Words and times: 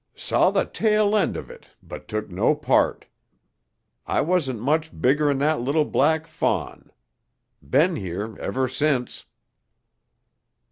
"Saw 0.15 0.49
the 0.49 0.65
tail 0.65 1.15
end 1.15 1.37
of 1.37 1.51
it 1.51 1.67
but 1.83 2.07
took 2.07 2.27
no 2.31 2.55
part. 2.55 3.05
I 4.07 4.21
wasn't 4.21 4.59
much 4.59 4.91
bigger'n 4.99 5.37
that 5.37 5.59
little 5.61 5.85
black 5.85 6.25
fawn. 6.25 6.89
Been 7.61 7.95
here 7.97 8.35
ever 8.39 8.67
since." 8.67 9.25